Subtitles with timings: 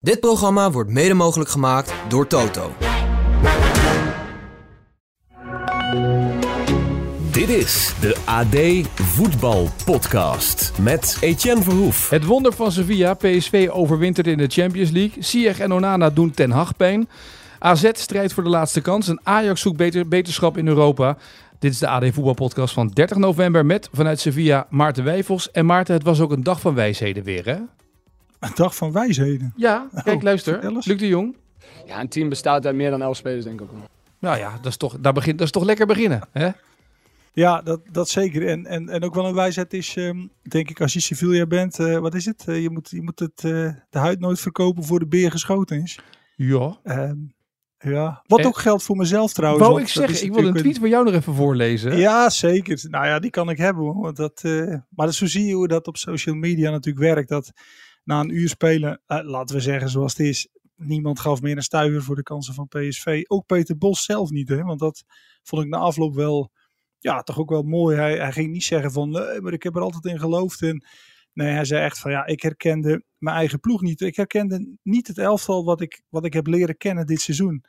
[0.00, 2.72] Dit programma wordt mede mogelijk gemaakt door Toto.
[7.30, 12.10] Dit is de AD Voetbal Podcast met Etienne Verhoef.
[12.10, 15.22] Het wonder van Sevilla, PSV overwintert in de Champions League.
[15.22, 17.08] Ziyech en Onana doen Ten Hag pijn.
[17.58, 21.16] AZ strijdt voor de laatste kans en Ajax zoekt beter, beterschap in Europa.
[21.58, 25.50] Dit is de AD Voetbal Podcast van 30 november met vanuit Sevilla Maarten Wijfels.
[25.50, 27.56] En Maarten, het was ook een dag van wijsheden weer hè?
[28.40, 29.52] Een dag van wijsheden.
[29.56, 30.52] Ja, kijk Oh, luister.
[30.52, 30.86] vertel eens.
[30.86, 31.36] Luc de Jong.
[31.86, 33.78] Ja, een team bestaat uit meer dan elf spelers, denk ik ook.
[34.18, 36.20] Nou ja, dat is toch, daar begint, dat is toch lekker beginnen.
[36.32, 36.48] Hè?
[37.32, 38.46] Ja, dat, dat zeker.
[38.46, 41.78] En, en, en ook wel een wijsheid is, ehm, denk ik, als je Sevilla bent,
[41.78, 42.44] eh, wat is het?
[42.46, 45.82] Eh, je moet, je moet het, eh, de huid nooit verkopen voor de beer geschoten
[45.82, 45.98] is.
[46.36, 46.78] Ja.
[46.82, 47.16] Ehm,
[47.78, 48.22] ja.
[48.26, 49.66] Wat En- ook geldt voor mezelf trouwens.
[49.66, 51.96] Wou ik zeggen, ik wil een tweet van jou nog even voorlezen.
[51.98, 52.78] Ja, zeker.
[52.90, 53.84] Nou ja, die kan ik hebben.
[53.84, 54.02] Hoor.
[54.02, 57.28] Want dat, eh, maar zo zie je hoe dat op social media natuurlijk werkt.
[57.28, 57.52] Dat
[58.08, 61.62] na een uur spelen, eh, laten we zeggen zoals het is, niemand gaf meer een
[61.62, 63.22] stuiver voor de kansen van PSV.
[63.26, 64.48] Ook Peter Bos zelf niet.
[64.48, 64.62] Hè?
[64.62, 65.04] Want dat
[65.42, 66.52] vond ik na afloop wel,
[66.98, 67.96] ja, toch ook wel mooi.
[67.96, 70.62] Hij, hij ging niet zeggen van, nee, maar ik heb er altijd in geloofd.
[70.62, 70.84] En
[71.32, 74.00] nee, hij zei echt van, ja, ik herkende mijn eigen ploeg niet.
[74.00, 77.64] Ik herkende niet het elftal wat ik, wat ik heb leren kennen dit seizoen.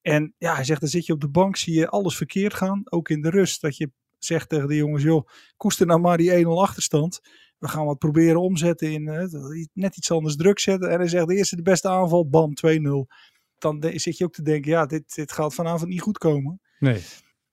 [0.00, 2.82] En ja, hij zegt, dan zit je op de bank, zie je alles verkeerd gaan.
[2.84, 6.44] Ook in de rust, dat je zegt tegen de jongens, joh, koester nou maar die
[6.44, 7.20] 1-0 achterstand.
[7.58, 10.90] We gaan wat proberen omzetten in eh, net iets anders druk zetten.
[10.90, 13.06] En hij zegt, de eerste de beste aanval, bam, 2-0.
[13.58, 16.60] Dan zit je ook te denken, ja, dit, dit gaat vanavond niet goed komen.
[16.78, 17.02] Nee.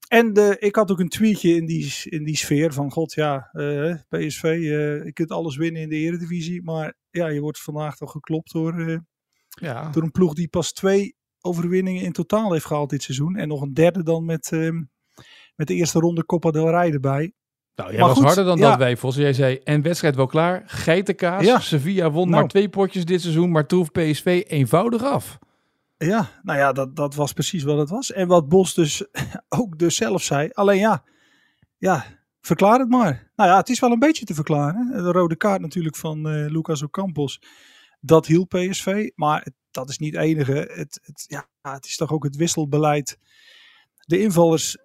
[0.07, 3.49] En de, ik had ook een tweetje in die, in die sfeer van, god ja,
[3.51, 4.59] eh, PSV, eh,
[5.05, 6.63] je kunt alles winnen in de eredivisie.
[6.63, 9.03] Maar ja, je wordt vandaag toch geklopt door,
[9.47, 9.89] Ja.
[9.89, 13.35] door een ploeg die pas twee overwinningen in totaal heeft gehaald dit seizoen.
[13.35, 14.83] En nog een derde dan met, ehm,
[15.55, 17.33] met de eerste ronde Copa del Rey erbij.
[17.75, 18.69] Nou, jij Maar was goed, harder dan ja.
[18.69, 19.15] dat, Wijfels.
[19.15, 20.63] Jij zei, en wedstrijd wel klaar.
[20.65, 21.43] Geitenkaas.
[21.45, 21.59] Ja.
[21.59, 22.39] Sevilla won Nou.
[22.41, 25.37] maar twee potjes dit seizoen, maar troef PSV eenvoudig af.
[25.97, 28.11] Ja, nou ja, dat, dat was precies wat het was.
[28.11, 29.05] En wat Bos dus
[29.59, 30.49] ook dus zelf zei.
[30.53, 31.03] Alleen ja,
[31.77, 32.05] ja,
[32.41, 33.31] verklaar het maar.
[33.35, 34.91] Nou ja, het is wel een beetje te verklaren.
[35.03, 37.41] De rode kaart natuurlijk van eh, Lucas Ocampos.
[37.99, 39.09] Dat hielp PSV.
[39.15, 40.53] Maar het- dat is niet het enige.
[40.53, 43.17] Het, het, ja, het is toch ook het wisselbeleid.
[44.05, 44.77] De invallers.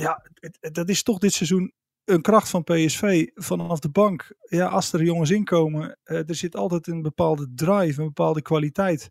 [0.00, 1.72] Ja, het, het- dat is toch dit seizoen
[2.04, 3.26] een kracht van PSV.
[3.34, 4.34] Vanaf de bank.
[4.48, 5.98] Ja, als er jongens inkomen.
[6.04, 9.10] eh, er zit altijd een bepaalde drive, een bepaalde kwaliteit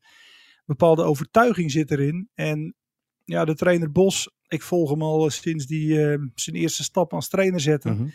[0.66, 2.30] bepaalde overtuiging zit erin.
[2.34, 2.76] En
[3.26, 7.28] ja, de trainer Bos, ik volg hem al sinds die eh, zijn eerste stap als
[7.30, 7.90] trainer zette.
[7.92, 8.08] Mhm.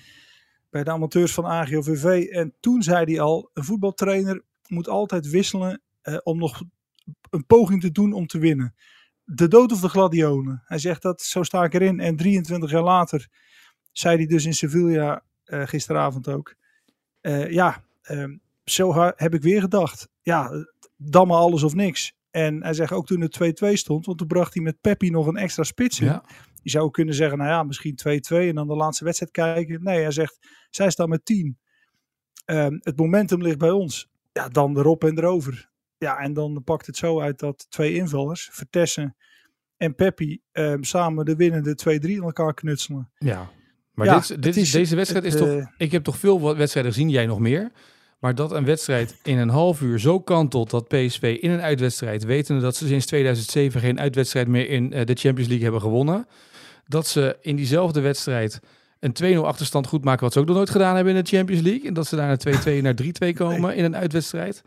[0.70, 2.26] Bij de amateurs van AGOVV.
[2.30, 6.62] En toen zei hij al, een voetbaltrainer moet altijd wisselen eh, om nog
[7.30, 8.74] een poging te doen om te winnen.
[9.24, 10.62] De dood of de gladiolen.
[10.64, 12.00] Hij zegt dat, zo sta ik erin.
[12.00, 13.28] En 23 jaar later
[13.92, 16.54] zei hij dus in Sevilla eh, gisteravond ook.
[17.20, 20.08] eh, ja, ehm, zo heb ik weer gedacht.
[20.22, 20.50] Ja,
[20.96, 22.12] dan maar alles of niks.
[22.30, 25.26] En hij zegt ook toen het 2-2 stond, want toen bracht hij met Peppi nog
[25.26, 26.06] een extra spits in.
[26.06, 26.24] Ja.
[26.62, 29.82] Je zou kunnen zeggen, nou ja, misschien 2-2 en dan de laatste wedstrijd kijken.
[29.82, 30.38] Nee, hij zegt,
[30.70, 31.58] zij staan met 10.
[32.44, 34.08] Ehm, het momentum ligt bij ons.
[34.32, 35.70] Ja, dan erop en erover.
[35.98, 39.16] Ja, en dan pakt het zo uit dat twee invallers, Vertessen
[39.76, 43.10] en Peppi, ehm, samen de winnende 2-3 in elkaar knutselen.
[43.18, 43.50] Ja.
[43.92, 45.48] Maar Ja, dit, dit, is, deze wedstrijd het, is toch...
[45.48, 47.70] eh, Ik heb toch veel wedstrijden gezien, jij nog meer.
[48.18, 52.24] Maar dat een wedstrijd in een half uur zo kantelt dat PSV in een uitwedstrijd,
[52.24, 56.26] wetende dat ze sinds 2007 geen uitwedstrijd meer in eh, de Champions League hebben gewonnen,
[56.86, 58.60] dat ze in diezelfde wedstrijd
[59.00, 61.62] een 2-0 achterstand goed maken, wat ze ook nog nooit gedaan hebben in de Champions
[61.62, 61.88] League.
[61.88, 62.94] En dat ze daar naar 2-2 naar
[63.32, 64.62] 3-2 komen in een uitwedstrijd.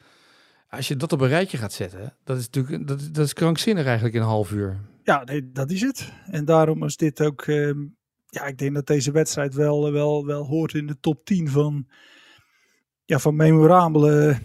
[0.69, 3.85] Als je dat op een rijtje gaat zetten, dat is natuurlijk dat, dat is krankzinnig
[3.85, 4.78] eigenlijk in een half uur.
[5.03, 6.11] Ja, nee, dat is het.
[6.25, 7.41] En daarom is dit ook.
[7.41, 7.78] ehm,
[8.25, 11.88] ja, ik denk dat deze wedstrijd wel, wel, wel hoort in de top 10 van.
[13.05, 14.39] Ja, van memorabele.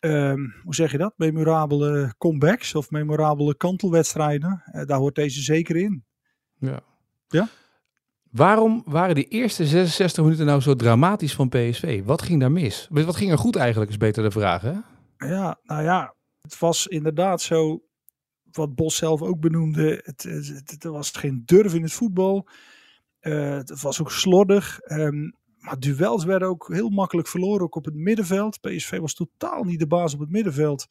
[0.00, 1.12] ehm, hoe zeg je dat?
[1.16, 4.62] Memorabele comebacks of memorabele kantelwedstrijden.
[4.64, 6.04] Eh, daar hoort deze zeker in.
[6.58, 6.80] Ja.
[7.28, 7.48] Ja?
[8.30, 12.02] Waarom waren die eerste 66 minuten nou zo dramatisch van PSV?
[12.04, 12.86] Wat ging daar mis?
[12.90, 14.72] Wat ging er goed eigenlijk, is beter de vraag, hè?
[15.26, 17.82] Ja, nou ja, het was inderdaad zo.
[18.52, 20.00] Wat Bos zelf ook benoemde.
[20.04, 22.48] Het, was geen durf in het voetbal.
[23.20, 24.78] Eh, het was ook slordig.
[24.80, 28.60] ehm, maar duels werden ook heel makkelijk verloren, ook op het middenveld.
[28.60, 30.86] PSV was totaal niet de baas op het middenveld.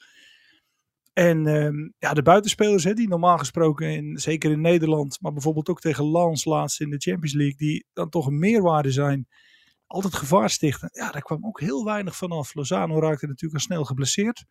[1.13, 5.79] En ehm, ja, de buitenspelers, die normaal gesproken, in, zeker in Nederland, maar bijvoorbeeld ook
[5.79, 9.27] tegen Lens laatst in de Champions League, die dan toch een meerwaarde zijn,
[9.94, 10.90] altijd gevaar stichten.
[10.92, 12.54] Ja, daar kwam ook heel weinig vanaf.
[12.54, 14.45] Lozano raakte natuurlijk al snel geblesseerd.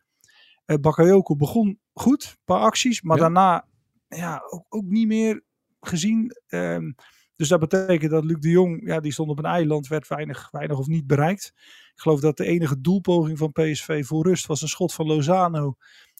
[0.65, 3.21] Eh Bakayoko begon goed, een paar acties, maar Ja.
[3.23, 3.67] daarna
[4.07, 5.43] ja, ook, ook niet meer
[5.79, 6.31] gezien.
[6.47, 6.91] Ehm,
[7.35, 10.51] Dus dat betekent dat Luc de Jong, ja, die stond op een eiland, werd weinig,
[10.51, 11.51] weinig of niet bereikt.
[11.95, 15.75] Ik geloof dat de enige doelpoging van PSV voor rust was een schot van Lozano,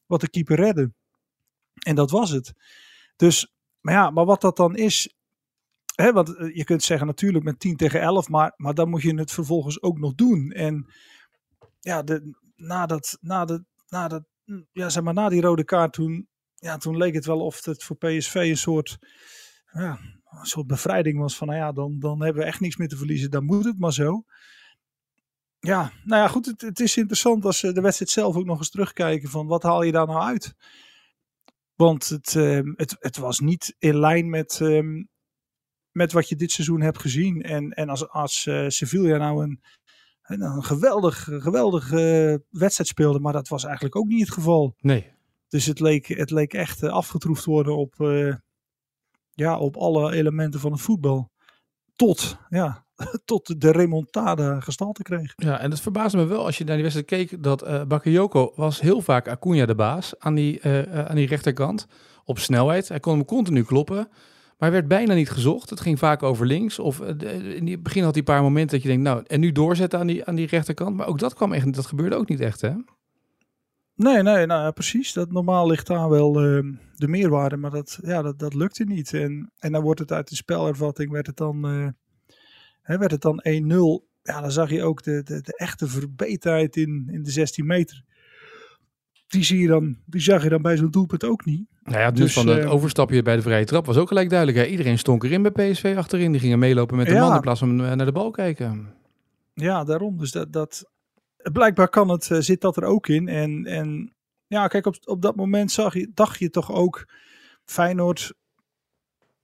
[0.06, 0.94] wat de keeper redde.
[1.86, 2.54] En dat was het.
[3.16, 5.16] Dus, maar ja, maar wat dat dan is,
[6.04, 9.02] hè, want eh, je kunt zeggen natuurlijk met 10 tegen 11, maar, maar dan moet
[9.02, 10.52] je het vervolgens ook nog doen.
[10.52, 10.92] En
[11.80, 14.24] ja, de, na, dat, na, de, na, dat,
[14.72, 17.84] ja, zeg maar, na die rode kaart toen, ja, toen leek het wel of het
[17.84, 18.98] voor PSV een soort,
[19.72, 22.88] ja, een soort bevrijding was van, nou ja, dan, dan hebben we echt niks meer
[22.88, 24.24] te verliezen, dan moet het maar zo.
[25.60, 28.58] Ja, nou ja, goed, het, het is interessant als ze de wedstrijd zelf ook nog
[28.58, 30.56] eens terugkijken van wat haal je daar nou uit?
[31.76, 35.04] Want het, ehm, het, het was niet in lijn met, ehm,
[35.94, 37.42] met wat je dit seizoen hebt gezien.
[37.42, 39.62] En, en als, als uh, Sevilla nou een,
[40.24, 44.76] een, geweldig, geweldig uh, wedstrijd speelde, maar dat was eigenlijk ook niet het geval.
[44.80, 45.12] Nee.
[45.48, 47.96] Dus het leek, het leek echt uh, afgetroefd worden op,
[49.32, 51.32] ja, op alle elementen van het voetbal.
[51.96, 52.86] Tot, ja,
[53.26, 55.34] tot de remontade gestalte kreeg.
[55.36, 58.52] Ja, en het verbaasde me wel als je naar die wedstrijd keek dat uh, Bakayoko
[58.56, 61.88] was heel vaak Acuna de baas aan die, uh, aan die rechterkant
[62.24, 62.88] op snelheid.
[62.88, 64.08] Hij kon hem continu kloppen,
[64.58, 65.70] maar werd bijna niet gezocht.
[65.70, 68.72] Het ging vaak over links of uh, in het begin had hij een paar momenten
[68.72, 70.96] dat je denkt, nou, en nu doorzetten aan die, aan die rechterkant.
[70.96, 72.72] Maar ook dat kwam echt, dat gebeurde ook niet echt, hè?
[73.96, 75.14] Nee, nee, nou precies.
[75.14, 79.14] Dat normaal ligt daar wel uh, de meerwaarde, maar dat, ja, dat, dat lukte niet.
[79.14, 81.88] En, en dan wordt het uit de spelervatting, werd het dan, uh,
[82.82, 84.12] hè, werd het dan 1-0.
[84.24, 88.04] Ja, dan zag je ook de, de, de echte verbeterheid in, in de 16 meter.
[89.34, 91.66] Die, zie je dan, die zag je dan bij zo'n doelpunt ook niet.
[91.84, 94.30] Nou ja, dus, dus van het uh, overstapje bij de vrije trap was ook gelijk
[94.30, 94.58] duidelijk.
[94.58, 94.66] Hè?
[94.66, 96.32] Iedereen stonk erin bij PSV achterin.
[96.32, 97.26] Die gingen meelopen met de ja.
[97.28, 98.94] man in plaats van naar de bal kijken.
[99.54, 100.18] Ja, daarom.
[100.18, 100.90] Dus dat, dat,
[101.52, 103.28] blijkbaar kan het, uh, zit dat er ook in.
[103.28, 104.14] En, en
[104.48, 107.08] ja, kijk, op, op dat moment zag je, dacht je toch ook
[107.66, 108.34] Feyenoord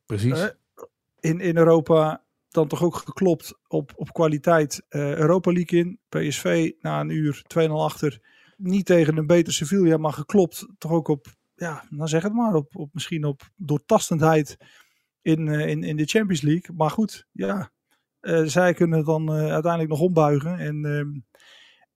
[0.06, 0.40] Precies.
[0.40, 0.46] Uh,
[1.20, 6.00] in, in Europa dan toch ook geklopt op, op kwaliteit uh, Europa League in.
[6.10, 8.20] PSV na een uur 2-0 achter.
[8.62, 12.54] Niet tegen een beter Sevilla, maar geklopt toch ook op, ja, dan zeg het maar,
[12.54, 14.58] op, op misschien op doortastendheid
[15.22, 16.76] in, in, in de Champions League.
[16.76, 17.72] Maar goed, ja,
[18.46, 20.58] zij kunnen het dan uiteindelijk nog ombuigen.
[20.58, 21.10] En ehm,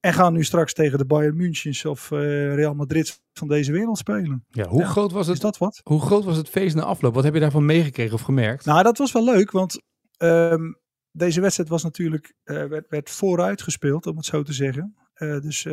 [0.04, 4.46] en gaan nu straks tegen de Bayern München of Real Madrid van deze wereld spelen.
[4.50, 5.82] Ja, hoe, ja, groot was het, is dat wat?
[5.84, 7.14] hoe groot was het feest na afloop?
[7.14, 8.66] Wat heb je daarvan meegekregen of gemerkt?
[8.66, 9.82] Nou, dat was wel leuk, want
[10.18, 10.80] um,
[11.12, 14.96] deze wedstrijd was natuurlijk, werd, werd vooruit gespeeld, om het zo te zeggen.
[15.16, 15.66] Uh, dus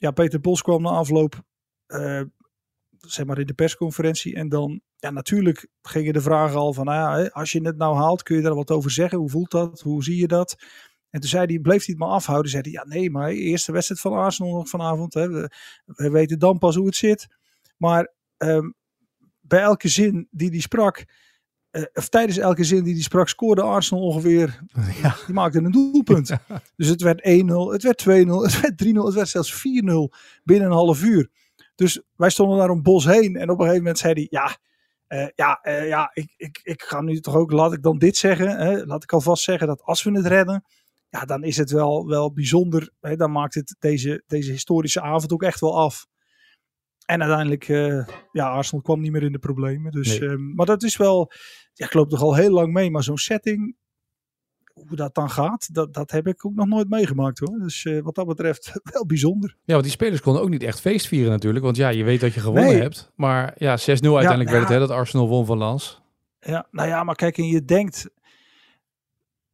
[0.00, 1.42] ja, Peter Bos kwam na afloop,
[2.98, 4.34] zeg maar in de persconferentie.
[4.34, 7.96] En dan, ja, natuurlijk gingen de vragen al van, nou ja, als je het nou
[7.96, 9.18] haalt, kun je daar wat over zeggen?
[9.18, 9.80] Hoe voelt dat?
[9.80, 10.56] Hoe zie je dat?
[11.10, 12.50] En toen zei hij, bleef hij het maar afhouden.
[12.50, 15.14] Zei hij, ja nee, maar eerste wedstrijd van Arsenal nog vanavond.
[15.14, 15.28] Hè.
[15.28, 15.50] We,
[15.84, 17.26] we, weten dan pas hoe het zit.
[17.76, 18.74] Maar um,
[19.40, 21.04] bij elke zin die hij sprak,
[21.72, 24.60] uh, of tijdens elke zin die hij sprak, scoorde Arsenal ongeveer,
[25.02, 25.16] ja.
[25.26, 26.28] die maakte een doelpunt.
[26.28, 26.62] Ja.
[26.76, 27.22] Dus het werd 1-0,
[27.72, 28.06] het werd 2-0,
[28.42, 29.60] het werd 3-0, het werd zelfs 4-0
[30.44, 31.30] binnen een half uur.
[31.74, 34.56] Dus wij stonden daar een bos heen en op een gegeven moment zei hij, ja...
[35.08, 38.16] Uh, ja, uh, ja ik, ik, ik ga nu toch ook, laat ik dan dit
[38.16, 38.48] zeggen.
[38.48, 40.64] Hè, laat ik alvast zeggen dat als we het redden,
[41.08, 42.90] ja, dan is het wel, wel bijzonder.
[43.00, 43.16] Hè?
[43.16, 46.06] Dan maakt het deze, deze historische avond ook echt wel af.
[47.10, 49.92] En uiteindelijk, uh, ja, Arsenal kwam niet meer in de problemen.
[49.92, 50.28] Dus, nee.
[50.28, 51.32] um, maar dat is wel,
[51.74, 52.90] ja, ik loop toch al heel lang mee.
[52.90, 53.76] Maar zo'n setting,
[54.72, 57.58] hoe dat dan gaat, dat, dat heb ik ook nog nooit meegemaakt hoor.
[57.58, 59.56] Dus uh, wat dat betreft wel bijzonder.
[59.64, 61.64] Ja, want die spelers konden ook niet echt feest vieren natuurlijk.
[61.64, 62.80] Want ja, je weet dat je gewonnen nee.
[62.80, 63.12] hebt.
[63.14, 66.02] Maar ja, 6-0 uiteindelijk ja, werd het hè, dat Arsenal won van Lans.
[66.40, 68.10] Ja, nou ja, maar kijk, en je denkt,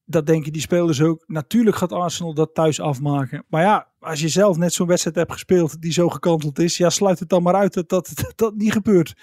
[0.07, 1.25] dat denken die spelers ook.
[1.27, 3.45] Natuurlijk gaat Arsenal dat thuis afmaken.
[3.49, 6.91] Maar ja, als je zelf net zo'n wedstrijd hebt gespeeld die zo gekanteld is, ja,
[6.91, 9.15] sluit het dan maar uit dat dat, dat, dat niet gebeurt.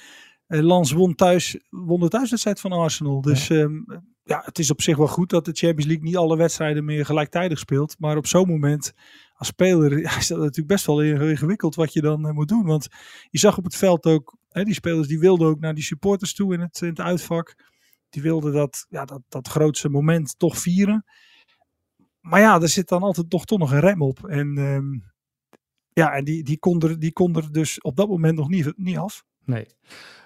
[0.47, 3.21] Uh, Lans won thuis, won de thuiswedstrijd van Arsenal.
[3.21, 3.55] Dus ja.
[3.55, 3.85] Um,
[4.23, 7.05] ja, het is op zich wel goed dat de Champions League niet alle wedstrijden meer
[7.05, 7.95] gelijktijdig speelt.
[7.99, 8.93] Maar op zo'n moment
[9.35, 12.65] als speler ja, is dat natuurlijk best wel ingewikkeld wat je dan uh, moet doen.
[12.65, 12.87] Want
[13.29, 16.33] je zag op het veld ook, hè, die spelers die wilden ook naar die supporters
[16.33, 17.55] toe in het, in het uitvak.
[18.13, 21.05] Die wilde dat, ja, dat, dat grootste moment toch vieren.
[22.19, 24.25] Maar ja, er zit dan altijd toch, toch nog een rem op.
[24.25, 25.11] En um,
[25.93, 28.97] ja, en die, die, kon er, die kon dus op dat moment nog niet, niet
[28.97, 29.23] af.
[29.45, 29.65] Nee.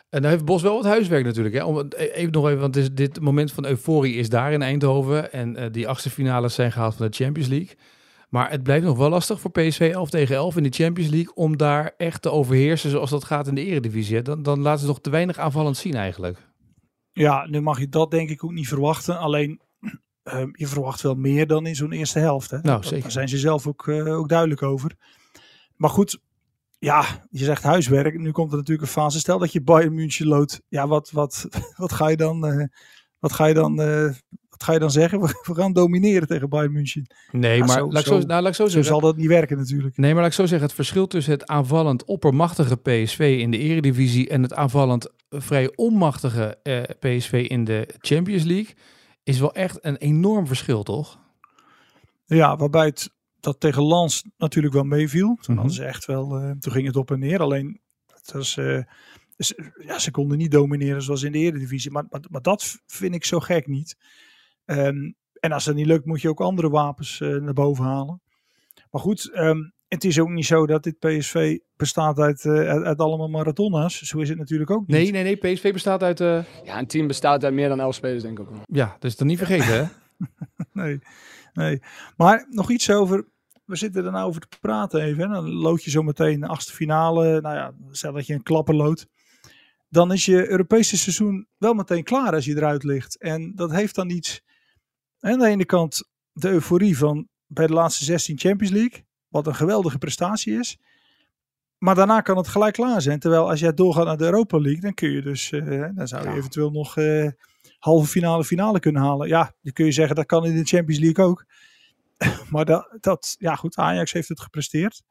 [0.09, 1.55] En dan heeft Bos wel wat huiswerk natuurlijk.
[1.55, 1.63] Hè?
[1.63, 5.31] Om, even nog even, want dit, moment van euforie is daar in Eindhoven.
[5.31, 7.75] En uh, die achtste finales zijn gehaald van de Champions League.
[8.29, 11.35] Maar het blijft nog wel lastig voor PSV 11 tegen 11 in de Champions League
[11.35, 14.21] om daar echt te overheersen zoals dat gaat in de Eredivisie.
[14.21, 16.37] Dan, dan laten ze nog te weinig aanvallend zien eigenlijk.
[17.17, 19.19] Ja, nu mag je dat denk ik ook niet verwachten.
[19.19, 19.61] Alleen
[20.23, 22.51] uh, je verwacht wel meer dan in zo'n eerste helft.
[22.51, 22.59] Hè?
[22.61, 23.01] Nou, zeker.
[23.01, 24.95] Daar zijn ze zelf ook, uh, ook duidelijk over.
[25.75, 26.19] Maar goed,
[26.79, 28.19] ja, je zegt huiswerk.
[28.19, 29.19] Nu komt er natuurlijk een fase.
[29.19, 30.61] Stel dat je Bayern München loodt.
[30.67, 32.53] Ja, wat, wat, wat ga je dan...
[32.53, 32.65] Uh,
[33.19, 34.09] wat ga je dan, eh,
[34.57, 35.19] wat ga je dan zeggen?
[35.21, 37.07] We, gaan domineren tegen Bayern München.
[37.31, 38.91] Nee, Ja, maar zo- laat, ik zo, zo- nou, laat ik zo Zo zeggen.
[38.91, 39.97] zal dat niet werken natuurlijk.
[39.97, 43.57] Nee, maar laat ik zo zeggen, het verschil tussen het aanvallend oppermachtige PSV in de
[43.57, 48.73] eredivisie en het aanvallend vrij onmachtige eh, PSV in de Champions League
[49.23, 51.19] is wel echt een enorm verschil, toch?
[52.25, 53.09] Ja, waarbij het
[53.39, 55.25] dat tegen Lans natuurlijk wel meeviel.
[55.27, 55.55] Toen Mhm.
[55.55, 57.39] hadden ze echt wel, eh, toen ging het op en neer.
[57.41, 57.79] Alleen,
[58.15, 58.79] het was, eh,
[59.37, 61.91] ze, ja, ze konden niet domineren zoals in de Eredivisie.
[61.91, 63.95] Maar, maar, maar dat vind ik zo gek niet.
[64.67, 68.21] Ehm, en als dat niet lukt, moet je ook andere wapens eh, naar boven halen.
[68.91, 69.57] Maar goed, ehm,
[69.87, 74.01] het is ook niet zo dat dit PSV bestaat uit, eh, uit, uit allemaal marathona's.
[74.01, 74.97] Zo is het natuurlijk ook niet.
[74.97, 75.53] Nee, nee, nee.
[75.53, 76.19] PSV bestaat uit...
[76.19, 79.15] eh, Ja, een team bestaat uit meer dan elf spelers, denk ik ook ja, dus
[79.15, 79.83] dat niet vergeten, hè?
[80.81, 80.99] nee,
[81.53, 81.81] nee.
[82.17, 83.27] Maar nog iets over.
[83.65, 85.23] We zitten er nou over te praten even.
[85.23, 85.33] Hè.
[85.33, 87.41] Dan lood je zo meteen de achtste finale.
[87.41, 89.07] Nou ja, stel dat je een klapper loodt.
[89.89, 93.17] Dan is je Europese seizoen wel meteen klaar als je eruit ligt.
[93.21, 94.41] En dat heeft dan iets.
[95.27, 99.05] Aan de ene kant de euforie van bij de laatste 16 Champions League.
[99.27, 100.77] Wat een geweldige prestatie is.
[101.77, 103.19] Maar daarna kan het gelijk klaar zijn.
[103.19, 105.51] Terwijl als jij doorgaat naar de Europa League, dan kun je dus.
[105.51, 106.35] eh, dan zou je Ja.
[106.35, 107.27] eventueel nog eh,
[107.79, 109.27] halve finale, finale kunnen halen.
[109.27, 111.45] Ja, dan kun je zeggen dat kan in de Champions League ook.
[112.51, 115.01] maar dat, dat, ja goed, Ajax heeft het gepresteerd.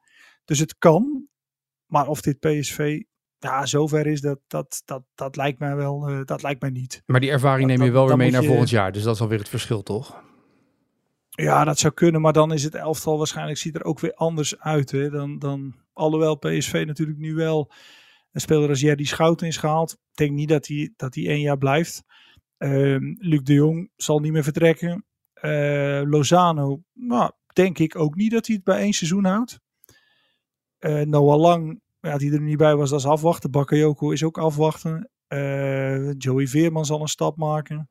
[0.45, 1.29] Dus het kan.
[1.87, 3.03] Maar of dit PSV
[3.39, 7.03] ja, zover is, dat, dat, dat, dat lijkt mij wel, eh, dat lijkt mij niet.
[7.07, 8.93] Maar die ervaring Dat- neem je wel weer mee naar je- volgend jaar.
[8.93, 10.25] Dus dat is alweer het verschil, toch?
[11.31, 14.59] Ja, dat zou kunnen, maar dan is het elftal waarschijnlijk ziet er ook weer anders
[14.59, 14.91] uit.
[14.91, 15.11] Hè?
[15.11, 17.73] Dan, dan, alhoewel PSV natuurlijk nu wel
[18.33, 19.93] een speler als Jerry Schouten is gehaald.
[19.93, 22.03] Ik denk niet dat hij, dat hij één jaar blijft.
[22.59, 25.05] Ehm, Luc de Jong zal niet meer vertrekken.
[25.33, 29.61] Eh, Lozano, nou, denk ik ook niet dat hij het bij één seizoen houdt.
[30.79, 33.51] Eh, Noah Lang, ja, die er niet bij was, dat is afwachten.
[33.51, 35.11] Bakayoko is ook afwachten.
[35.27, 37.91] Eh, Joey Veerman zal een stap maken.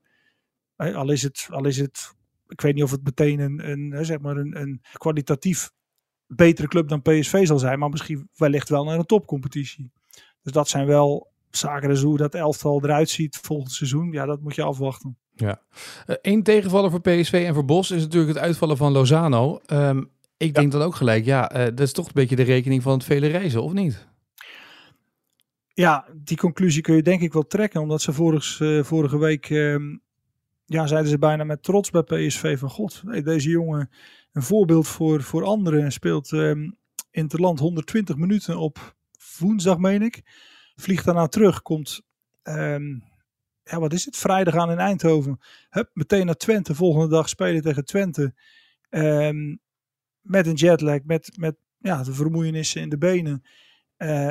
[0.76, 2.14] Eh, al, is het, al is het,
[2.48, 5.72] ik weet niet of het meteen een, een, zeg maar een, een kwalitatief
[6.28, 9.92] betere club dan PSV zal zijn, maar misschien wellicht wel naar een topcompetitie.
[10.42, 14.42] Dus dat zijn wel zaken, dus hoe dat elftal eruit ziet volgend seizoen, ja, dat
[14.42, 15.18] moet je afwachten.
[16.06, 19.60] Eén tegenvaller voor PSV en voor Bos is natuurlijk het uitvallen van Lozano.
[19.66, 20.04] Ehm,
[20.38, 22.94] ik denk dan ook gelijk, ja, eh, dat is toch een beetje de rekening van
[22.94, 24.08] het vele reizen, of niet?
[25.68, 29.50] Ja, die conclusie kun je denk ik wel trekken, omdat ze vorig, eh, vorige week,
[29.50, 29.98] ehm,
[30.66, 33.90] ja, zeiden ze bijna met trots bij PSV van god, hey, deze jongen
[34.32, 36.70] een voorbeeld voor, voor anderen, speelt ehm
[37.16, 38.96] in het land 120 minuten op
[39.40, 40.22] woensdag, meen ik.
[40.76, 42.02] Vliegt daarna terug, komt,
[42.42, 43.00] ehm,
[43.64, 45.40] ja, wat is het, vrijdag aan in Eindhoven.
[45.70, 48.34] Hup, meteen naar Twente, volgende dag spelen tegen Twente.
[48.90, 49.56] Ehm,
[50.26, 53.44] met een jetlag, met, met ja, de vermoeienissen in de benen.
[53.98, 54.30] Eh,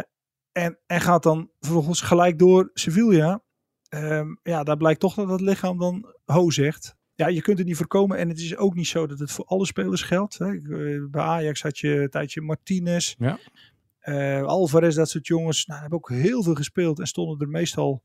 [0.53, 3.43] en, en gaat dan vervolgens gelijk door Sevilla.
[3.89, 6.97] Ehm, ja, daar blijkt toch dat het lichaam dan ho zegt.
[7.15, 8.19] Ja, je kunt het niet voorkomen.
[8.19, 10.39] En het is ook niet zo dat het voor alle spelers geldt.
[10.39, 10.47] Hè.
[10.47, 13.15] Eh, Bij Ajax had je een tijdje Martinez.
[13.19, 13.39] Ja.
[13.99, 15.67] eh, Alvarez, dat soort jongens.
[15.67, 16.99] Nou, hebben ook heel veel gespeeld.
[17.01, 18.03] En stonden er meestal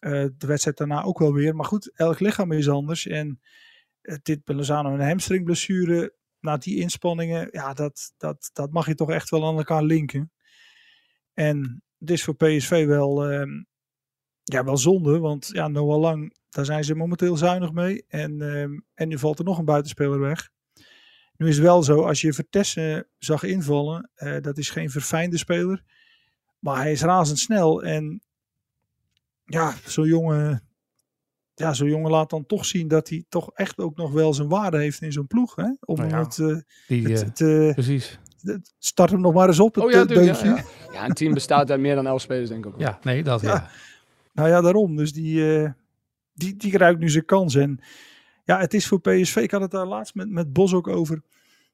[0.00, 1.54] de wedstrijd daarna ook wel weer.
[1.56, 3.06] Maar goed, elk lichaam is anders.
[3.06, 3.40] En
[4.22, 6.14] dit bij Lozano een hamstringblessure.
[6.44, 7.48] Na die inspanningen.
[7.50, 10.32] Ja, dat, dat, dat mag je toch echt wel aan elkaar linken.
[11.34, 13.62] En het is voor PSV wel, ehm,
[14.42, 15.18] ja, wel zonde.
[15.18, 18.04] Want ja, Noah Lang, daar zijn ze momenteel zuinig mee.
[18.08, 20.50] En, ehm, en nu valt er nog een buitenspeler weg.
[21.36, 25.38] Nu is het wel zo, als je Vertessen zag invallen, eh, dat is geen verfijnde
[25.38, 25.82] speler.
[26.58, 27.82] Maar hij is razendsnel.
[27.82, 28.22] En
[29.44, 30.68] ja, zo'n jongen,
[31.54, 34.48] ja, zo'n jongen laat dan toch zien dat hij toch echt ook nog wel zijn
[34.48, 35.54] waarde heeft in zo'n ploeg.
[35.54, 35.68] Hè?
[35.80, 36.56] Om Nou ja, het, eh,
[36.88, 38.18] Die, het, eh, het, precies.
[38.42, 40.64] het- start hem nog maar eens op, het Oh ja, tuurlijk, ja, deuntje.
[40.86, 40.92] ja.
[40.92, 42.80] Ja, een team bestaat uit meer dan elf spelers, denk ik ook.
[42.80, 43.48] Ja, nee, dat ja.
[43.52, 43.70] Ja.
[44.32, 44.96] Nou ja, daarom.
[44.96, 45.70] Dus die, eh,
[46.32, 47.54] die, die ruikt nu zijn kans.
[47.54, 47.80] En
[48.44, 51.22] ja, het is voor PSV, ik had het daar laatst met, met Bos ook over.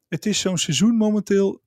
[0.09, 1.61] Het is zo'n seizoen momenteel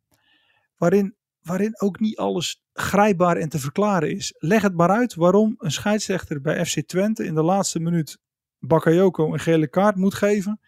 [0.78, 4.36] waarin, waarin ook niet alles grijpbaar en te verklaren is.
[4.38, 8.18] Leg het maar uit waarom een scheidsrechter bij FC Twente in de laatste minuut
[8.60, 10.60] Bakayoko een gele kaart moet geven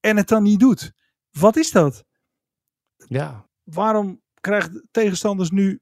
[0.00, 0.92] en het dan niet doet.
[1.30, 2.04] Wat is dat?
[2.96, 5.80] Ja, waarom krijgen tegenstanders nu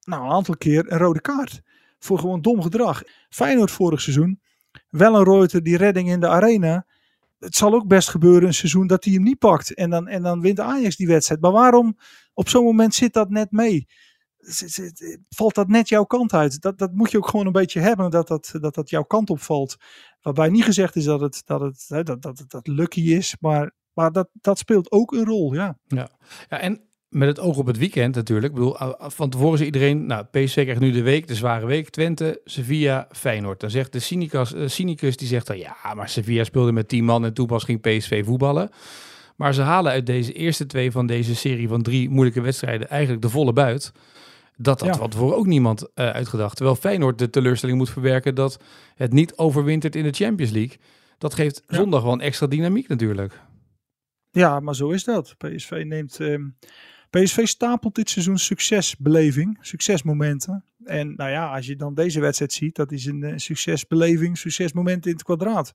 [0.00, 1.60] nou, een aantal keer een rode kaart?
[1.98, 3.02] Voor gewoon dom gedrag.
[3.28, 4.40] Feyenoord vorig seizoen.
[4.88, 6.86] Wel een Reuter die redding in de arena.
[7.38, 9.74] Het zal ook best gebeuren een seizoen dat hij hem niet pakt.
[9.74, 11.40] En dan, en dan wint Ajax die wedstrijd.
[11.40, 11.96] Maar waarom
[12.34, 13.88] op zo'n moment zit dat net mee?
[15.28, 16.60] Valt dat net jouw kant uit?
[16.60, 18.10] Dat, dat moet je ook gewoon een beetje hebben.
[18.10, 19.76] Dat dat, dat, dat jouw kant opvalt.
[20.20, 23.36] Waarbij niet gezegd is dat het, dat het, dat, dat, dat, lucky is.
[23.40, 25.54] Maar, maar dat, dat speelt ook een rol.
[25.54, 25.78] Ja.
[25.86, 26.08] Ja,
[26.48, 28.48] en met het oog op het weekend natuurlijk.
[28.48, 31.90] Ik bedoel, van tevoren is iedereen, nou, PSV krijgt nu de week, de zware week.
[31.90, 33.60] Twente, Sevilla, Feyenoord.
[33.60, 37.04] Dan zegt de cynicus, uh, cynicus die zegt dan, ja, maar Sevilla speelde met 10
[37.04, 38.70] man en toen pas ging PSV voetballen.
[39.36, 43.22] Maar ze halen uit deze eerste twee van deze serie van drie moeilijke wedstrijden eigenlijk
[43.22, 43.92] de volle buit.
[44.56, 45.00] Dat had ja.
[45.00, 46.56] van tevoren ook niemand uh, uitgedacht.
[46.56, 48.60] Terwijl Feyenoord de teleurstelling moet verwerken dat
[48.94, 50.76] het niet overwintert in de Champions League.
[51.18, 53.40] Dat geeft zondag wel een extra dynamiek natuurlijk.
[54.30, 55.34] Ja, maar zo is dat.
[55.38, 56.18] PSV neemt.
[56.18, 56.56] Um,
[57.10, 60.64] PSV stapelt dit seizoen succesbeleving, succesmomenten.
[60.84, 65.06] En nou ja, als je dan deze wedstrijd ziet, dat is een, een succesbeleving, succesmoment
[65.06, 65.74] in het kwadraat.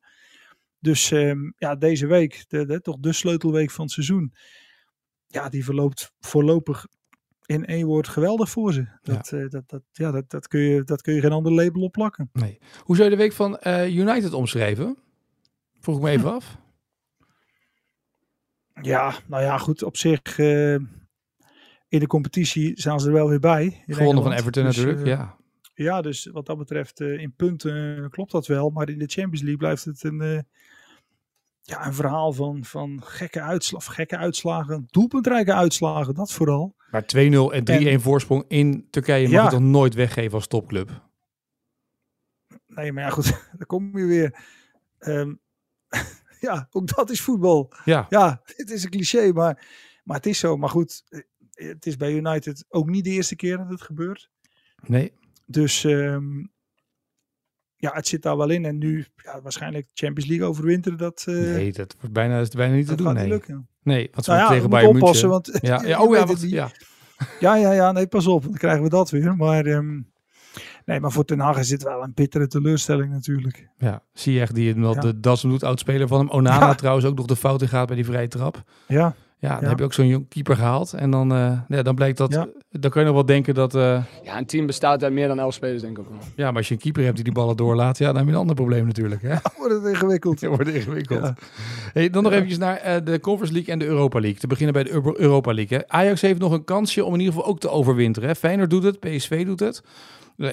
[0.80, 4.34] Dus um, ja, deze week, de, de, toch de sleutelweek van het seizoen.
[5.28, 6.86] Ja, die verloopt voorlopig
[7.46, 8.88] in één woord geweldig voor ze.
[9.02, 9.38] Dat, ja.
[9.38, 11.92] Uh, dat, dat, ja, dat, dat, kun je, dat kun je geen ander label op
[11.92, 12.30] plakken.
[12.34, 12.58] Nee.
[12.80, 14.98] Hoe zou je de week van uh, United omschrijven?
[15.80, 16.58] Vroeg ik me even af.
[18.82, 19.84] Ja, nou ja, goed.
[19.84, 20.80] Op zich, uh,
[21.94, 23.84] in de competitie zijn ze er wel weer bij.
[23.88, 25.36] Gewonnen van Everton dus, natuurlijk, ja.
[25.76, 28.70] Ja, dus wat dat betreft, in punten klopt dat wel.
[28.70, 30.46] Maar in de Champions League blijft het een
[31.64, 36.76] ja, een verhaal van, van gekke, uitslag, gekke uitslagen, doelpuntrijke uitslagen, dat vooral.
[36.92, 37.06] Maar 2-0
[37.52, 39.44] en 3-1 voorsprong in Turkije mag ja.
[39.44, 41.02] je toch nooit weggeven als topclub?
[42.68, 43.26] Nee, maar ja goed,
[43.58, 44.40] dan kom je weer.
[45.00, 45.40] Um,
[46.40, 47.74] ja, ook dat is voetbal.
[47.86, 48.06] Ja.
[48.10, 49.68] ja, het is een cliché, maar,
[50.04, 50.58] maar het is zo.
[50.58, 51.04] Maar goed,
[51.54, 54.30] het is bij United ook niet de eerste keer dat het gebeurt.
[54.88, 55.14] Nee.
[55.46, 56.52] Dus um,
[57.84, 58.66] ja, het zit daar wel in.
[58.66, 60.98] En nu ja, waarschijnlijk Champions League overwinteren.
[60.98, 63.14] Dat, uh, nee, dat wordt bijna, is bijna niet te doen.
[63.14, 63.28] Nee.
[63.28, 63.68] Lukken.
[63.82, 65.30] nee, wat ze nou ja, tegen bij oppassen.
[65.30, 66.72] Want, ja, ja, oh ja, ja.
[67.40, 68.44] ja, ja, ja, nee, pas op.
[68.44, 69.36] Dan krijgen we dat weer.
[69.36, 70.12] Maar, um,
[70.86, 73.70] nee, maar voor Ten Hag is het wel een bittere teleurstelling natuurlijk.
[73.78, 74.94] Ja, zie je echt die ja.
[74.94, 76.30] de das doet, oudspeler van hem.
[76.30, 78.64] Onana trouwens ook nog de fout in gaat bij die vrije trap.
[78.88, 79.16] Ja.
[79.44, 80.94] Ja, dan heb je ook zo'n jong keeper gehaald.
[80.94, 82.34] En dan, uh, ja, dan blijkt dat.
[82.34, 82.48] Ja.
[82.72, 83.76] Dan kun je nog wel denken dat.
[83.76, 86.20] Uh, ja, een team bestaat uit meer dan elf spelers, denk ik ook wel.
[86.36, 88.32] Ja, maar als je een keeper hebt die die ballen doorlaat, ja, dan heb je
[88.32, 89.22] een ander probleem natuurlijk.
[89.22, 89.36] Hè?
[89.58, 90.40] wordt het ingewikkeld.
[90.40, 91.32] Ja, wordt het ingewikkeld.
[91.94, 94.40] Hey, dan nog eventjes naar uh, de Conference League en de Europa League.
[94.40, 95.78] Te beginnen bij de Euro Europa League.
[95.78, 95.88] Hè.
[95.88, 98.30] Ajax heeft nog een kansje om in ieder geval ook te overwinteren.
[98.30, 98.36] Hè.
[98.36, 99.84] Feyenoord doet het, PSV doet het.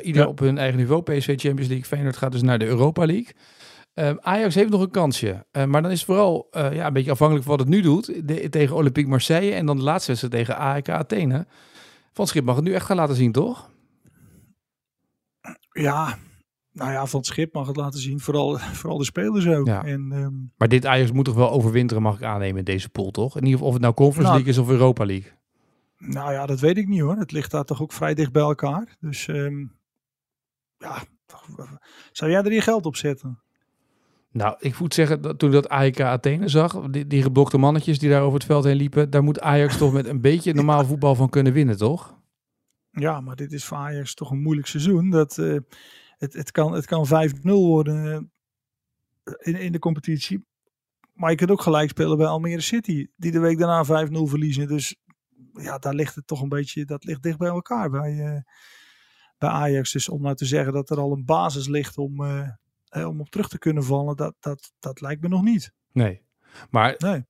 [0.02, 1.02] ieder op hun eigen niveau.
[1.02, 3.32] PSV Champions League, Feyenoord gaat dus naar de Europa League.
[3.94, 5.46] Uh, Ajax heeft nog een kansje.
[5.52, 7.80] Uh, maar dan is het vooral uh, ja, een beetje afhankelijk van wat het nu
[7.80, 8.28] doet.
[8.28, 11.46] De, tegen Olympique Marseille en dan de laatste wedstrijd tegen AEK Athene.
[12.12, 13.70] Van Schip mag het nu echt gaan laten zien, toch?
[15.72, 16.18] Ja,
[16.72, 18.20] nou ja, Van Schip mag het laten zien.
[18.20, 19.66] Vooral, vooral de spelers ook.
[19.66, 19.84] Ja.
[19.84, 20.52] En, um...
[20.56, 23.36] Maar dit Ajax moet toch wel overwinteren, mag ik aannemen, in deze pool, toch?
[23.36, 25.32] In ieder geval of het nou Conference nou, League is of Europa League.
[25.98, 27.16] Nou ja, dat weet ik niet hoor.
[27.16, 28.96] Het ligt daar toch ook vrij dicht bij elkaar.
[29.00, 29.72] Dus um,
[30.78, 31.04] ja,
[32.12, 33.42] zou jij er je geld op zetten?
[34.32, 38.10] Nou, ik moet zeggen, dat toen dat AEK Athene zag, die, die geblokte mannetjes die
[38.10, 41.14] daar over het veld heen liepen, daar moet Ajax toch met een beetje normaal voetbal
[41.14, 42.18] van kunnen winnen, toch?
[42.90, 45.10] Ja, maar dit is voor Ajax toch een moeilijk seizoen.
[45.10, 45.58] Dat, uh,
[46.18, 48.30] het, het kan, het kan 5-0 worden
[49.38, 50.46] in, in de competitie.
[51.12, 54.68] Maar je kunt ook gelijk spelen bij Almere City, die de week daarna 5-0 verliezen.
[54.68, 54.96] Dus
[55.52, 58.40] ja, daar ligt het toch een beetje, dat ligt dicht bij elkaar bij, uh,
[59.38, 59.92] bij Ajax.
[59.92, 62.22] Dus om nou te zeggen dat er al een basis ligt om...
[62.90, 65.72] om op terug te kunnen vallen, dat, dat, dat lijkt me nog niet.
[65.92, 66.22] Nee,
[66.70, 67.24] maar nee.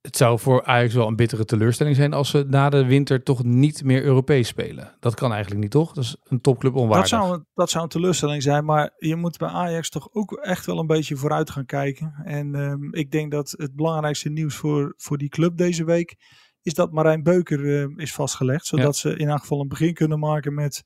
[0.00, 3.44] het zou voor Ajax wel een bittere teleurstelling zijn als ze na de winter toch
[3.44, 4.96] niet meer Europees spelen.
[5.00, 5.92] Dat kan eigenlijk niet, toch?
[5.92, 7.10] Dat is een topclub onwaardig.
[7.10, 10.66] Dat zou, dat zou een teleurstelling zijn, maar je moet bij Ajax toch ook echt
[10.66, 12.14] wel een beetje vooruit gaan kijken.
[12.24, 16.16] En um, ik denk dat het belangrijkste nieuws voor, voor die club deze week
[16.62, 18.66] is dat Marijn Beuker uh, is vastgelegd.
[18.66, 19.10] Zodat ja.
[19.10, 20.82] ze in elk geval een begin kunnen maken met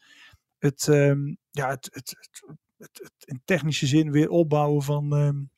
[0.59, 5.13] het, um, ja, het, het, het het, in technische zin weer opbouwen van.
[5.13, 5.51] Um,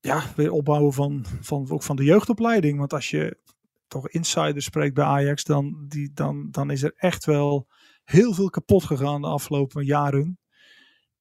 [0.00, 2.78] ja, weer opbouwen van, van, ook van de jeugdopleiding.
[2.78, 3.38] Want als je
[3.88, 7.68] toch insiders spreekt bij Ajax, dan, die, dan, dan is er echt wel
[8.04, 10.38] heel veel kapot gegaan de afgelopen jaren.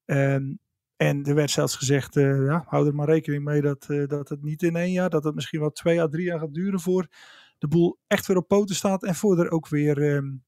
[0.06, 0.60] Um,
[0.96, 4.30] en er werd zelfs gezegd, uh, ja, hou er maar rekening mee dat, uh, dat
[4.30, 6.80] het niet in één jaar, dat het misschien wel twee à drie jaar gaat duren
[6.80, 7.08] voor
[7.58, 9.04] de boel echt weer op poten staat.
[9.04, 10.44] En voor er ook weer, um,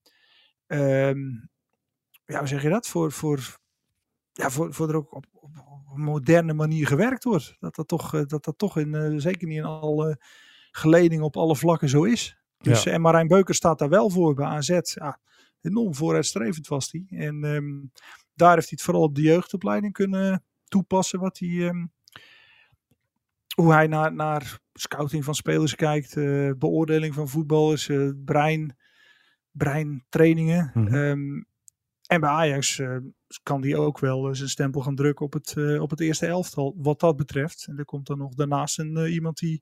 [2.26, 2.88] ja, hoe zeg je dat?
[2.88, 3.58] Voor, voor
[4.36, 5.50] ja, voor, voor er ook op, op,
[5.93, 7.56] moderne manier gewerkt wordt.
[7.60, 10.19] Dat dat toch, dat dat toch in, uh, zeker niet in alle
[10.71, 12.38] geledingen op alle vlakken zo is.
[12.58, 12.91] Dus, ja.
[12.91, 14.80] En Marijn Beuker staat daar wel voor bij AZ.
[14.84, 15.19] Ja,
[15.62, 17.19] enorm vooruitstrevend was hij.
[17.19, 17.91] En um,
[18.34, 21.19] daar heeft hij het vooral op de jeugdopleiding kunnen toepassen.
[21.19, 21.91] Wat hij, um,
[23.56, 26.15] hoe hij naar, naar scouting van spelers kijkt.
[26.15, 27.88] Uh, beoordeling van voetballers.
[27.88, 28.76] Uh, brein,
[29.52, 30.71] breintrainingen.
[30.74, 30.95] Mm -hmm.
[30.95, 31.45] um,
[32.08, 32.98] en bij Ajax uh,
[33.44, 36.76] kan die ook wel zijn stempel gaan drukken op het, uh, op het eerste elftal,
[36.78, 37.65] wat dat betreft.
[37.70, 39.62] En er komt dan nog daarnaast een, uh, iemand die,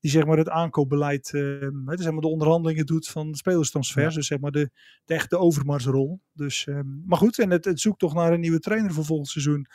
[0.00, 3.36] die zeg maar het aankoopbeleid, eh, hè, dus zeg maar de onderhandelingen doet van de
[3.36, 4.14] spelerstransfers.
[4.14, 4.70] Dus zeg maar de,
[5.04, 6.20] de echte overmarsrol.
[6.32, 9.28] Dus, eh, maar goed, en het, het zoekt toch naar een nieuwe trainer voor volgend
[9.28, 9.66] seizoen.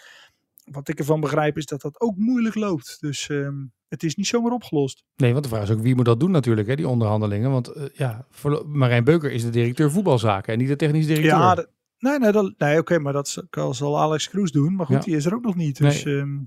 [0.64, 2.98] Wat ik ervan begrijp is dat dat ook moeilijk loopt.
[3.00, 3.56] Dus ehm,
[3.88, 5.04] het is niet zomaar opgelost.
[5.16, 7.52] Nee, want de vraag is ook wie moet dat doen natuurlijk, hè, die onderhandelingen.
[7.52, 11.32] Want eh, ja, voor Marijn Beuker is de directeur voetbalzaken en niet de technisch directeur.
[11.32, 11.68] Ja,
[12.04, 14.76] nee, nee, dat- nee oké, maar dat zal- Alex Kroes doen.
[14.76, 15.02] Maar goed, Ja.
[15.02, 15.78] die is er ook nog niet.
[15.78, 16.38] Dus ehm,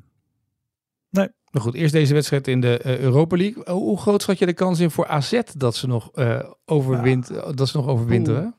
[1.50, 3.62] Maar goed, eerst deze wedstrijd in de eh, Europa League.
[3.64, 7.56] Hoe, hoe groot schat je de kans in voor AZ dat ze nog uh, overwint,
[7.56, 8.54] dat ze nog overwinteren?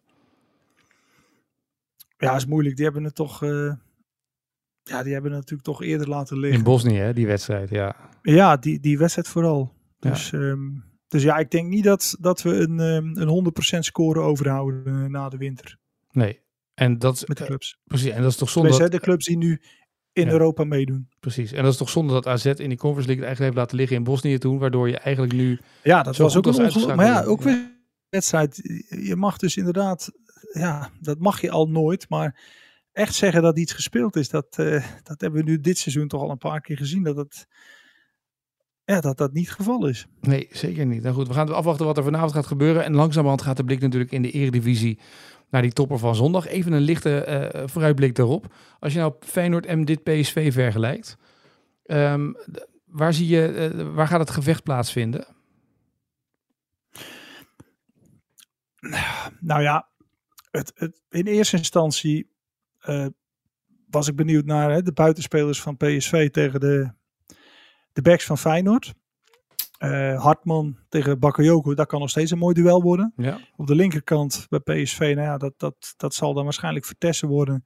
[2.17, 2.75] ja, is moeilijk.
[2.75, 3.43] Die hebben het toch...
[3.43, 3.73] eh,
[4.83, 6.57] ja, die hebben het natuurlijk toch eerder laten liggen.
[6.59, 7.95] In Bosnië, hè, die wedstrijd, ja.
[8.21, 9.73] Ja, die, die wedstrijd vooral.
[9.99, 10.09] Ja.
[10.09, 10.59] Dus, ehm,
[11.07, 15.29] dus ja, ik denk niet dat, dat we een, ehm, een 100% score overhouden na
[15.29, 15.77] de winter.
[16.11, 16.41] Nee.
[16.77, 17.77] En dat, Met de clubs.
[17.83, 18.69] precies, en dat is toch zonde.
[18.69, 19.61] Tenminste, Dat, de clubs die nu
[20.13, 20.31] in Ja.
[20.31, 21.09] Europa meedoen.
[21.19, 21.51] precies.
[21.51, 23.77] En dat is toch zonde dat AZ in die Conference League het eigenlijk heeft laten
[23.77, 25.59] liggen in Bosnië toen, waardoor je eigenlijk nu.
[25.83, 26.95] Ja, dat was ook een ongeluk.
[26.95, 27.71] Maar ja, ook weer
[28.09, 28.55] wedstrijd.
[28.89, 30.11] Je mag dus inderdaad,
[30.51, 32.09] ja, dat mag je al nooit.
[32.09, 32.39] Maar
[32.91, 36.21] echt zeggen dat iets gespeeld is, dat, eh, dat hebben we nu dit seizoen toch
[36.21, 37.03] al een paar keer gezien.
[37.03, 37.47] Dat het,
[38.87, 40.07] ja, dat dat niet het geval is.
[40.21, 41.03] Nee, zeker niet.
[41.03, 42.83] Nou goed, we gaan afwachten wat er vanavond gaat gebeuren.
[42.83, 44.99] En langzamerhand gaat de blik natuurlijk in de Eredivisie
[45.49, 46.47] naar die topper van zondag.
[46.47, 48.53] Even een lichte eh, vooruitblik daarop.
[48.79, 51.17] Als je nou Feyenoord en dit PSV vergelijkt,
[51.85, 52.33] ehm,
[52.85, 55.27] waar, zie je, eh, waar gaat het gevecht plaatsvinden?
[59.39, 59.89] Nou ja,
[60.51, 62.31] het, het, in eerste instantie
[62.79, 63.07] eh,
[63.89, 66.95] was ik benieuwd naar hè, de buitenspelers van PSV tegen de,
[67.97, 68.93] de backs van Feyenoord.
[69.77, 73.13] Eh, Hartman tegen Bakayoko, dat kan nog steeds een mooi duel worden.
[73.15, 73.39] Ja.
[73.55, 77.63] Op de linkerkant bij PSV, nou ja, dat, dat, dat zal dan waarschijnlijk vertessen worden.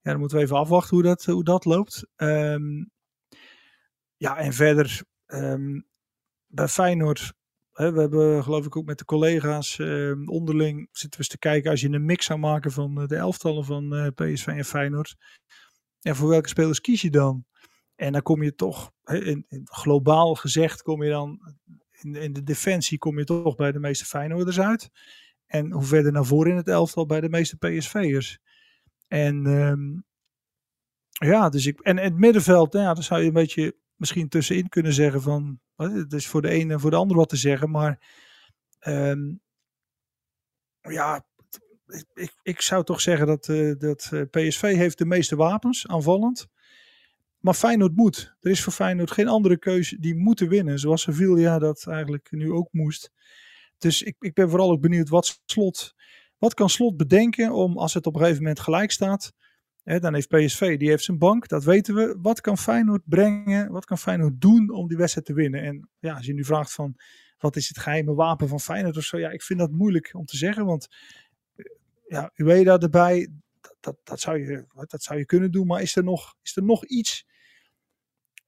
[0.00, 2.06] Ja, dan moeten we even afwachten hoe dat, hoe dat loopt.
[2.16, 2.84] Ehm,
[4.16, 5.80] ja, en verder ehm,
[6.46, 7.32] bij Feyenoord,
[7.72, 11.38] hè, we hebben geloof ik ook met de collega's ehm, onderling zitten we eens te
[11.38, 14.64] kijken als je een mix zou maken van eh, de elftallen van eh, PSV en
[14.64, 15.16] Feyenoord.
[15.98, 17.46] Ja, voor welke spelers kies je dan?
[17.98, 21.56] En dan kom je toch, in, in globaal gezegd, kom je dan
[22.02, 24.90] in, in de defensie kom je toch bij de meeste Feyenoorders uit.
[25.46, 28.38] En hoe verder naar voren in het elftal bij de meeste PSV'ers.
[29.06, 30.00] En ehm,
[31.30, 31.80] ja, dus ik.
[31.80, 35.60] En, het middenveld, nou ja, daar zou je een beetje misschien tussenin kunnen zeggen van.
[35.76, 37.70] Het is voor de ene en voor de ander wat te zeggen.
[37.70, 38.00] Maar
[38.78, 39.34] ehm,
[40.80, 41.26] ja,
[41.86, 45.86] ik, ik, ik zou toch zeggen dat, eh, dat eh, PSV heeft de meeste wapens
[45.86, 46.48] aanvallend.
[47.38, 48.34] Maar Feyenoord moet.
[48.40, 49.98] Er is voor Feyenoord geen andere keuze.
[49.98, 50.78] Die moeten winnen.
[50.78, 53.10] Zoals Sevilla dat eigenlijk nu ook moest.
[53.78, 55.94] Dus ik, ik ben vooral ook benieuwd wat slot.
[56.38, 59.32] Wat kan slot bedenken om als het op een gegeven moment gelijk staat.
[59.82, 62.18] Hè, dan heeft PSV, die heeft zijn bank, dat weten we.
[62.22, 63.72] Wat kan Feyenoord brengen?
[63.72, 65.62] Wat kan Feyenoord doen om die wedstrijd te winnen?
[65.62, 66.96] En ja, als je nu vraagt van
[67.38, 69.18] wat is het geheime wapen van Feyenoord of zo.
[69.18, 70.64] Ja, ik vind dat moeilijk om te zeggen.
[70.64, 70.88] Want
[71.56, 71.64] eh,
[72.06, 73.28] ja, Ueda erbij,
[73.60, 75.66] dat, dat, dat, zou je, dat zou je kunnen doen.
[75.66, 77.26] Maar is er nog, is er nog iets?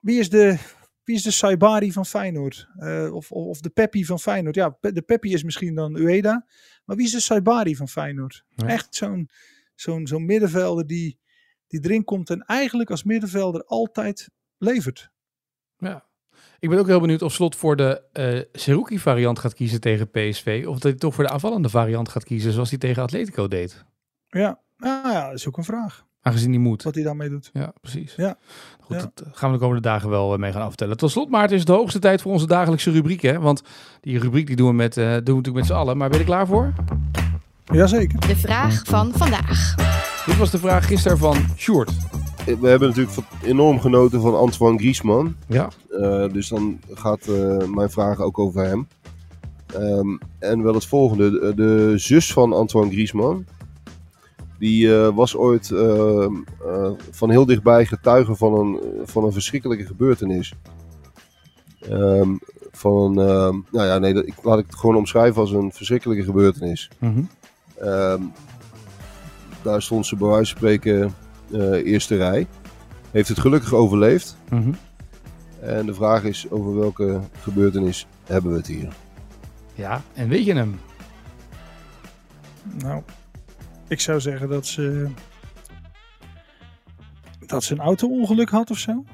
[0.01, 0.59] Wie is de,
[1.05, 2.69] wie is de Saibari van Feyenoord?
[2.77, 4.55] Eh, of, of, of de Peppi van Feyenoord?
[4.55, 6.47] Ja, de Peppi is misschien dan Ueda.
[6.85, 8.45] Maar wie is de Saibari van Feyenoord?
[8.49, 8.67] Ja.
[8.67, 9.31] Echt zo'n
[9.75, 11.19] zo'n zo'n middenvelder die,
[11.67, 15.11] die erin komt en eigenlijk als middenvelder altijd levert.
[15.77, 16.09] Ja.
[16.59, 20.11] Ik ben ook heel benieuwd of Slot voor de eh Seruki variant gaat kiezen tegen
[20.11, 20.65] PSV.
[20.67, 23.85] Of dat hij toch voor de aanvallende variant gaat kiezen zoals hij tegen Atletico deed.
[24.29, 26.07] Ja, nou ja, dat is ook een vraag.
[26.23, 26.83] Aangezien hij moet.
[26.83, 27.51] Wat hij daarmee doet.
[27.53, 28.15] Ja, precies.
[28.17, 28.37] Ja.
[28.81, 29.11] Goed, Ja.
[29.15, 30.97] dat gaan we de komende dagen wel eh, mee gaan aftellen.
[30.97, 33.23] Tot slot, Maarten, is het de hoogste tijd voor onze dagelijkse rubriek.
[33.23, 33.41] Hè?
[33.41, 33.63] Want
[34.01, 35.97] die rubriek die doen we, met, eh, doen we natuurlijk met z'n allen.
[35.97, 36.73] Maar ben je er klaar voor?
[37.65, 38.21] Jazeker.
[38.21, 39.75] De vraag van vandaag.
[40.27, 41.91] Dit was de vraag gisteren van Sjoerd.
[42.61, 45.37] We hebben natuurlijk enorm genoten van Antoine Griezmann.
[45.47, 45.69] Ja.
[45.91, 48.89] Eh, dus dan gaat eh, mijn vraag ook over hem.
[49.75, 51.31] Ehm, en wel het volgende.
[51.31, 53.47] De, de zus van Antoine Griezmann.
[54.61, 56.35] Die eh, was ooit ehm,
[56.67, 60.55] eh, van heel dichtbij getuige van een, van een verschrikkelijke gebeurtenis.
[61.81, 62.37] Ehm,
[62.71, 65.73] van een, ehm, nou ja, nee, dat, ik, laat ik het gewoon omschrijven als een
[65.73, 66.91] verschrikkelijke gebeurtenis.
[66.99, 67.23] Mhm.
[67.79, 68.23] Ehm,
[69.63, 71.15] daar stond ze bij wijze van spreken
[71.53, 72.47] eh, eerste rij.
[73.11, 74.37] Heeft het gelukkig overleefd.
[74.51, 74.73] Mhm.
[75.61, 78.93] En de vraag is over welke gebeurtenis hebben we het hier?
[79.75, 80.81] Ja, en weet je hem?
[82.63, 83.03] Nou,
[83.91, 85.09] ik zou zeggen dat ze.
[87.47, 89.05] dat ze een auto-ongeluk had of zo.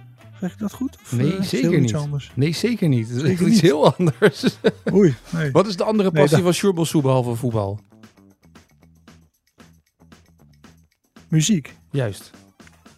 [0.41, 0.97] Zeg ik dat goed?
[1.03, 1.95] Of, Nee, eh, het zeker niet.
[1.95, 2.31] Anders?
[2.35, 3.09] Nee, zeker niet.
[3.09, 3.61] Het is Zeker iets niet.
[3.61, 4.59] heel anders.
[4.95, 5.51] Oei, nee.
[5.51, 7.81] Wat is de andere Nee, passie dat- van Sjoerd Bossou behalve voetbal?
[11.29, 11.75] Muziek.
[11.91, 12.31] Juist.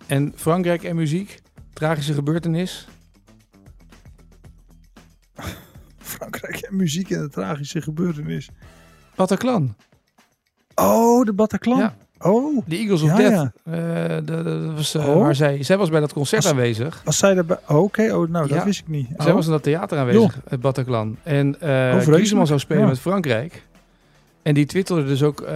[0.07, 1.41] En Frankrijk en muziek?
[1.73, 2.87] Tragische gebeurtenis?
[6.71, 8.49] muziek en de tragische gebeurtenis.
[9.14, 9.77] Bataclan.
[11.18, 11.78] Oh, de Bataclan.
[11.78, 11.94] Ja.
[12.20, 13.33] Oh, De Eagles of Ja, Death.
[13.33, 13.52] ja.
[13.72, 15.20] Eh, de- de- dat was, eh, Oh.
[15.20, 17.00] waar zij, zij was bij dat concert Was- aanwezig.
[17.04, 17.57] was zij daarbij?
[17.68, 19.09] Oh, Oké, oh, nou, dat wist ik niet.
[19.16, 21.16] Zij was in dat theater aanwezig, het Bataclan.
[21.22, 22.04] En vreselijk.
[22.16, 23.66] Griezmann zou spelen met Frankrijk.
[24.42, 25.46] En die twitterde dus ook,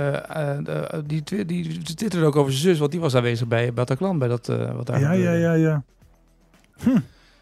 [1.06, 4.28] die, twi- die twitterde ook over zijn zus, want die was aanwezig bij Bataclan, bij
[4.28, 4.46] dat
[4.76, 5.82] wat daar Ja, ja, ja, ja.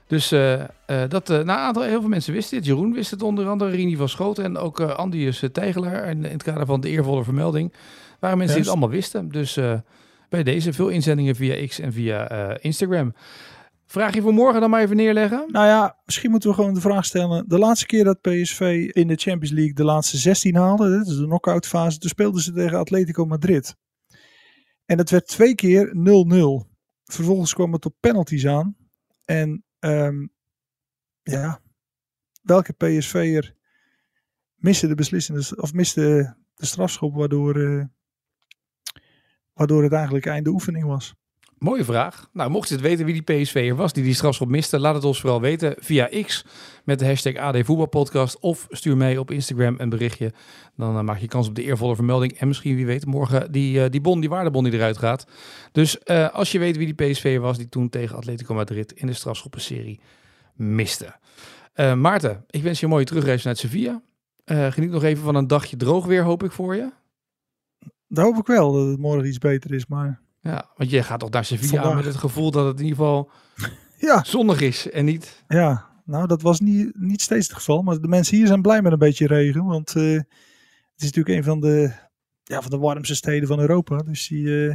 [0.07, 0.69] Dus eh, eh,
[1.09, 2.67] dat, nou, een aantal, heel veel mensen wisten dit.
[2.67, 6.03] Jeroen wist het onder andere, Rini van Schoten en ook Andius Tijgelaar.
[6.03, 7.73] En in het kader van de eervolle vermelding
[8.21, 9.29] waren mensen die het allemaal wisten.
[9.29, 9.81] Dus eh,
[10.29, 13.15] bij deze veel inzendingen via X en via eh, Instagram.
[13.87, 15.45] Vraag je voor morgen dan maar even neerleggen.
[15.49, 17.49] Nou ja, misschien moeten we gewoon de vraag stellen.
[17.49, 21.17] De laatste keer dat PSV in de Champions League de laatste 16 haalde, dit is
[21.17, 23.77] de knock-out fase, toen speelden ze tegen Atletico Madrid.
[24.85, 25.95] En het werd twee keer
[26.67, 26.69] 0-0.
[27.05, 28.77] Vervolgens kwam het op penalties aan.
[29.25, 30.27] En ehm,
[31.23, 31.61] ja,
[32.43, 33.55] welke PSV'er
[34.55, 37.85] miste de beslissende, of miste de strafschop waardoor, eh,
[39.61, 41.15] waardoor het eigenlijk einde oefening was?
[41.59, 42.29] Mooie vraag.
[42.33, 45.05] Nou, mocht je het weten wie die PSV'er was die die strafschop miste, laat het
[45.05, 46.45] ons vooral weten via X
[46.85, 50.33] met de hashtag AD Voetbalpodcast of stuur mij op Instagram een berichtje.
[50.77, 53.83] Dan eh, maak je kans op de eervolle vermelding en misschien wie weet morgen die,
[53.83, 55.27] eh, die bon, die waardebon die eruit gaat.
[55.73, 59.07] Dus eh, als je weet wie die PSV'er was die toen tegen Atletico Madrid in
[59.07, 60.01] de strafschoppenserie
[60.55, 61.19] miste.
[61.97, 64.03] Maarten, ik wens je een mooie terugreis naar Sevilla.
[64.45, 66.91] Geniet nog even van een dagje droog weer, hoop ik voor je.
[68.13, 71.21] Dat hoop ik wel dat het morgen iets beter is, maar Ja, want je gaat
[71.21, 71.95] toch naar Sevilla Vandaag.
[71.95, 73.31] met het gevoel dat het in ieder geval
[74.09, 74.25] ja.
[74.25, 77.83] zonnig is en niet Ja, nou dat was niet, niet steeds het geval.
[77.83, 79.65] Maar de mensen hier zijn blij met een beetje regen.
[79.65, 81.91] Want eh, het is natuurlijk een van de,
[82.43, 83.97] ja, van de warmste steden van Europa.
[83.97, 84.75] Dus die, eh,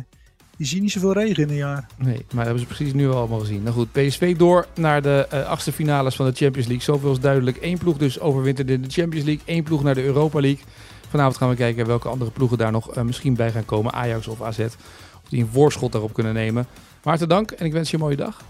[0.58, 1.88] die zien niet zoveel regen in een jaar.
[1.98, 3.63] Nee, maar dat hebben ze precies nu al allemaal gezien.
[3.63, 6.86] Nou goed, PSV door naar de eh, achtste finales van de Champions League.
[6.86, 7.58] Zoveel is duidelijk.
[7.62, 9.43] Eén ploeg dus overwinterde in de Champions League.
[9.45, 10.63] Één ploeg naar de Europa League.
[11.10, 13.94] Vanavond gaan we kijken welke andere ploegen daar nog eh, misschien bij gaan komen.
[13.94, 14.60] Ajax of AZ.
[14.60, 16.68] Of die een voorschot daarop kunnen nemen.
[17.04, 18.41] Hartelijk dank en ik wens je een mooie dag.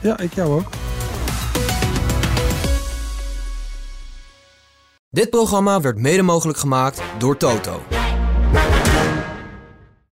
[0.00, 0.68] Ja, ik jou ook.
[5.10, 7.99] Dit programma werd mede mogelijk gemaakt door Toto.